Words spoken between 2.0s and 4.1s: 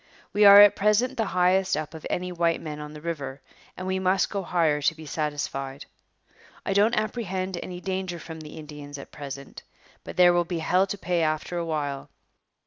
any white men on the river, and we